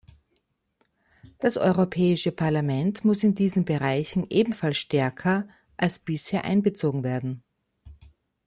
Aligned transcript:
Das 1.37 1.57
Europäische 1.57 2.31
Parlament 2.31 3.05
muss 3.05 3.21
in 3.21 3.35
diesen 3.35 3.65
Bereichen 3.65 4.25
ebenfalls 4.31 4.79
stärker 4.79 5.47
als 5.77 5.99
bisher 5.99 6.43
einbezogen 6.43 7.03
werden. 7.03 7.43